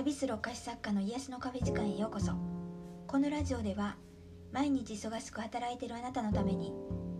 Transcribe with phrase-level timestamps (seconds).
[0.00, 2.32] 旅するお菓子作家の癒しのカフェ時間へようこそ。
[3.06, 3.96] このラジオでは
[4.50, 6.72] 毎日忙しく働いているあなたのために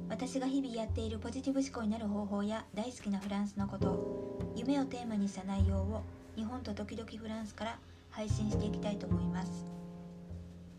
[0.09, 6.03] 私が日々やっているポジティブ思考になる方法や大好きなフランスのこと夢をテーマにした内容を
[6.37, 7.79] 日本と時々フランスから
[8.09, 9.51] 配信していきたいと思います。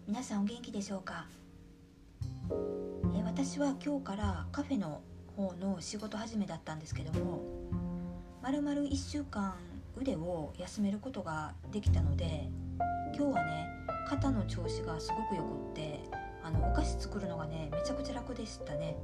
[0.08, 1.28] 皆さんお元気でしょうか？
[3.16, 5.02] え私は今日からカフェの
[5.38, 7.44] 方の仕事始めだったんですけども
[8.42, 9.54] まるまる1週間
[9.98, 12.50] 腕を休めることができたので
[13.16, 13.68] 今日はね
[14.08, 16.00] 肩の調子がすごくよくって
[16.44, 18.98] あのお菓子作るのがねめちゃくちゃ楽でしたね。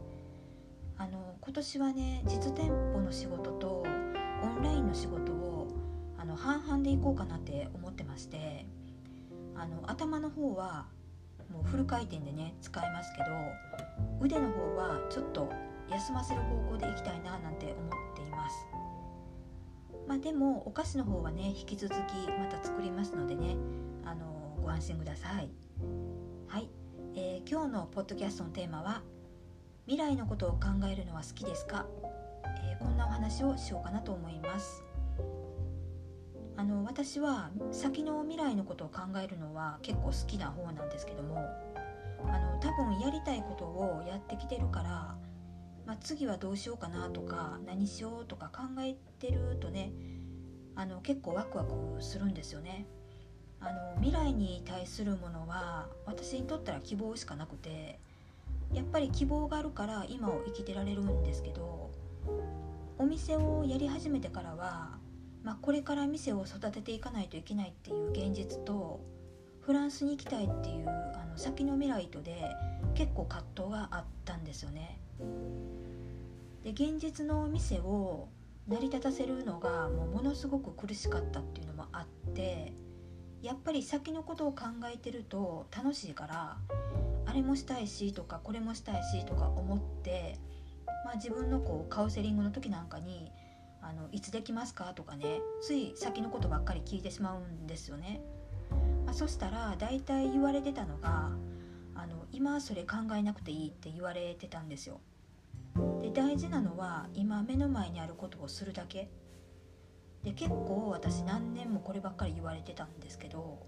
[0.99, 3.83] あの今年はね実店舗の仕事と
[4.43, 5.67] オンラインの仕事を
[6.17, 8.65] あの半々でいこうかなって思ってまして
[9.55, 10.87] あの頭の方は
[11.51, 13.25] もうフル回転でね使いますけど
[14.19, 15.49] 腕の方はちょっと
[15.89, 18.76] 休ませる方向でいきたいななんて思っています。
[20.07, 21.97] まあでもお菓子の方はね引き続き
[22.39, 23.57] また作りますのでね
[24.05, 25.49] あのご安心ください。
[26.47, 26.69] はい、
[27.15, 29.01] えー、今日のポッドキャストのテーマは
[29.85, 31.85] 未来のことを考えるのは好きですか、
[32.63, 34.83] えー、こんなお話をしようかなと思います。
[36.55, 41.37] あの私は先の未来のことを考えるのは結構好きな方なんですけども
[42.25, 45.15] あの多分やりたいことをやってきてるから
[45.87, 49.93] まあ、次はどうしようかなとか何しようとか考えてるとね
[50.75, 51.71] あの結構ワクワク
[52.01, 52.85] するんですよね。
[53.59, 57.97] あの未来に対するものは私にとったら希望しかなくて
[58.71, 61.89] やっぱり希望があるから今を生きてられるんですけど
[62.99, 64.99] お店をやり始めてからは、
[65.43, 68.99] まあ、これから店を育てていかないといけないっていう現実と
[69.61, 72.35] フランスに行きたいっていうあの先の未来とで
[72.93, 74.99] 結構葛藤があったんですよね。
[76.63, 78.27] で現実のお店を
[78.67, 82.73] 成り立たせるのがもうものすごく苦しかったっていうのもあって
[83.41, 86.57] やっぱり先のことを考えてると楽しいから
[87.25, 90.39] あれもしたいしとかこれもしたいしとか思って、
[91.05, 93.31] まあ、自分のこうカウンセリングの時なんかに
[93.81, 98.21] あの「いつできますか?」とかねつい先のことばっかり聞いてしまうんですよね。
[99.05, 101.31] まあ、そしたら大体言われてたのが
[101.95, 104.99] あの今それ考えなくていいって言われてたんですよ。
[106.01, 109.09] で大事なのは今目の前にあることをするだけ
[110.23, 113.65] で結構私何年もこればっかり言われてたんですけど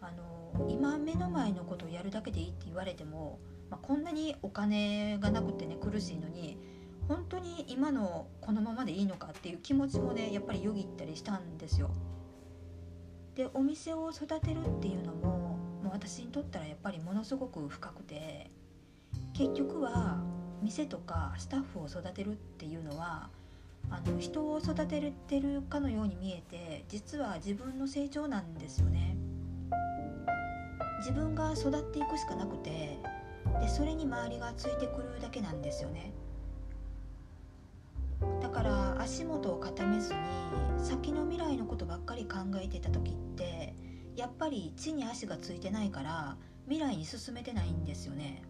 [0.00, 3.38] あの今目の前のことをやるだけでいいって言われても、
[3.70, 6.58] まあ、こんなにお金がなくてね苦しいのに
[7.08, 11.90] 本当に今のこのままでいいのかっていう気持ちもねやっぱりよぎったりしたんですよ。
[13.34, 18.50] でお店を育てるっていうのももう私にとったらやっぱりものすごく深くて
[19.32, 20.22] 結局は
[20.64, 23.28] 店とかスタッフを育てるっていうのは
[23.90, 29.16] あの人を育ててるかのように見えて実は自分の成長なんですよね。
[31.00, 32.98] 自分が育っていくしかなくて
[33.60, 36.12] でそれに周りがついてくるだけなんですよね。
[38.40, 40.18] だから足元を固めずに
[40.78, 43.74] 先の未来のことばっかり考えてた時って
[44.16, 46.36] やっぱり地に足がついてないから
[46.66, 48.42] 未来に進めてないんですよね。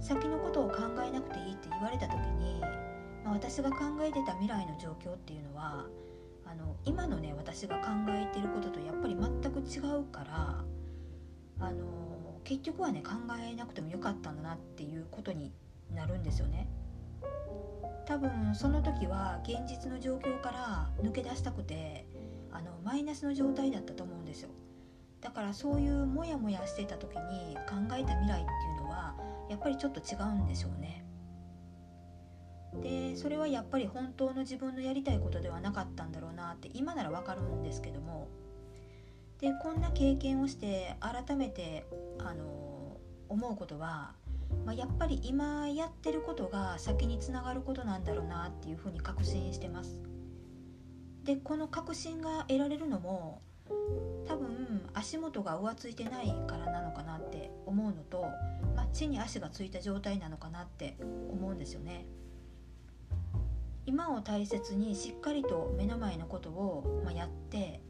[0.00, 0.76] 先のことを考
[1.06, 2.60] えなくていいって言われた時に、
[3.24, 5.86] まあ、私が考えてた未来の状況っていうのは
[6.46, 10.64] あの今のね私が考えてることとやっぱり全く違うから
[11.60, 11.86] あの
[12.44, 15.52] 結局はね考えなくてもよかったんだなっていうことに
[15.94, 16.68] なるんですよね。
[18.06, 22.06] 多分その時は現実の状況から抜け出したくて
[22.50, 24.48] あのマイナスの状態だったと思うんですよ
[25.20, 28.77] だからそういうモヤモヤしてた時に考えた未来っていうの
[29.48, 31.04] やっぱりちょっと違うんでしょうね。
[32.82, 38.28] でそれはやっぱり本当の自分のやりたいことではなかったんだろうなって今ならわかるんですけども
[39.40, 41.86] でこんな経験をして改めて
[42.18, 42.98] あの
[43.28, 44.12] 思うことは、
[44.64, 50.02] まあ、やっぱり今やってることが先につながることなんだろうなっていうふうに確信してます。
[51.24, 53.42] でこの確信が得られるのも
[54.26, 58.26] 多分足元が浮ついてないからなのかなって思うのと、
[58.92, 60.96] 地に足がついた状態なのかなって
[61.30, 62.06] 思うんですよね。
[63.86, 67.80] 今を大切にしっかりと目の前のことを、ま、やって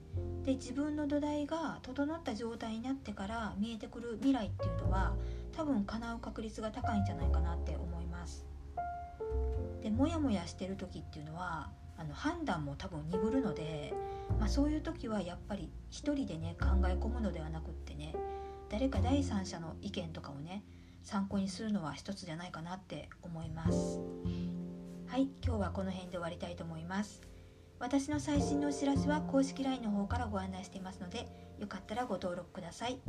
[0.44, 5.14] で自分の土台が整った状態になってから見えてくる未来っていうのは
[5.56, 8.46] 多分叶う確率が高いんじゃないかなって思います。
[9.82, 13.92] でモヤモヤしてる時っていうのはあの判断も多分鈍るので
[14.38, 18.14] まあ、そういう時はやっぱり一人でね考え込むのではなくってね
[18.68, 20.62] 誰か第三者の意見とかをね
[21.08, 23.98] 参考にするのは一つじゃないかなって思います。
[25.06, 27.22] はい今日はこの辺で終わりたいと思います。
[27.78, 31.26] 私の最新のお知らせは公式 LINE の方からご案内していますので
[31.58, 33.00] よかったらご登録ください。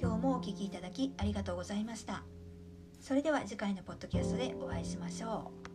[0.00, 2.22] 今日もお聴きいただきありがとうございました。
[2.98, 5.73] それでは次回のポッドキャストでお会いしましょう。